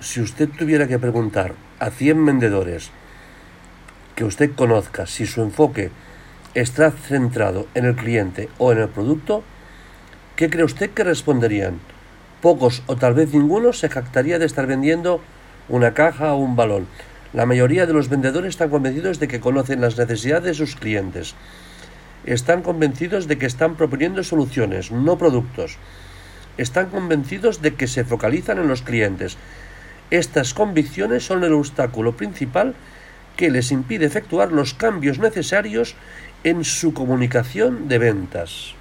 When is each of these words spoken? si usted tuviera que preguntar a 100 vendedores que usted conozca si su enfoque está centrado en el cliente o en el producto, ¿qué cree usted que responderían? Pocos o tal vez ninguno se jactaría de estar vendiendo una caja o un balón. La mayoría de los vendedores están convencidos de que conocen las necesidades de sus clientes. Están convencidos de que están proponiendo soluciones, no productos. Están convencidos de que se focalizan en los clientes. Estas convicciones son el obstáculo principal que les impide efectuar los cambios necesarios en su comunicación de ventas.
si 0.00 0.20
usted 0.20 0.48
tuviera 0.48 0.88
que 0.88 0.98
preguntar 0.98 1.54
a 1.78 1.90
100 1.90 2.24
vendedores 2.24 2.90
que 4.16 4.24
usted 4.24 4.54
conozca 4.54 5.06
si 5.06 5.26
su 5.26 5.42
enfoque 5.42 5.90
está 6.54 6.90
centrado 6.90 7.66
en 7.74 7.84
el 7.84 7.94
cliente 7.94 8.48
o 8.58 8.72
en 8.72 8.78
el 8.78 8.88
producto, 8.88 9.44
¿qué 10.36 10.50
cree 10.50 10.64
usted 10.64 10.90
que 10.90 11.04
responderían? 11.04 11.78
Pocos 12.40 12.82
o 12.86 12.96
tal 12.96 13.14
vez 13.14 13.32
ninguno 13.34 13.72
se 13.72 13.90
jactaría 13.90 14.38
de 14.38 14.46
estar 14.46 14.66
vendiendo 14.66 15.20
una 15.68 15.92
caja 15.92 16.32
o 16.32 16.38
un 16.38 16.56
balón. 16.56 16.86
La 17.32 17.46
mayoría 17.46 17.86
de 17.86 17.92
los 17.92 18.08
vendedores 18.08 18.50
están 18.50 18.70
convencidos 18.70 19.20
de 19.20 19.28
que 19.28 19.40
conocen 19.40 19.80
las 19.80 19.98
necesidades 19.98 20.44
de 20.44 20.54
sus 20.54 20.74
clientes. 20.74 21.34
Están 22.24 22.62
convencidos 22.62 23.28
de 23.28 23.38
que 23.38 23.46
están 23.46 23.76
proponiendo 23.76 24.24
soluciones, 24.24 24.90
no 24.90 25.16
productos. 25.16 25.76
Están 26.56 26.88
convencidos 26.88 27.62
de 27.62 27.74
que 27.74 27.86
se 27.86 28.04
focalizan 28.04 28.58
en 28.58 28.68
los 28.68 28.82
clientes. 28.82 29.36
Estas 30.10 30.54
convicciones 30.54 31.24
son 31.24 31.44
el 31.44 31.52
obstáculo 31.52 32.16
principal 32.16 32.74
que 33.36 33.50
les 33.50 33.70
impide 33.70 34.06
efectuar 34.06 34.50
los 34.50 34.74
cambios 34.74 35.18
necesarios 35.18 35.94
en 36.42 36.64
su 36.64 36.92
comunicación 36.92 37.88
de 37.88 37.98
ventas. 37.98 38.74